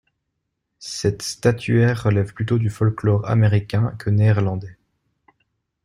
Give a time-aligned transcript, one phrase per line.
[0.79, 4.75] Cette statuaire relève plutôt du folklore américain que néerlandais.